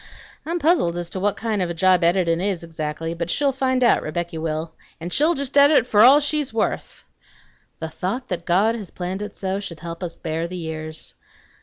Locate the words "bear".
10.15-10.47